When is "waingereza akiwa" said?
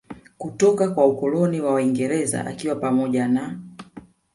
1.73-2.75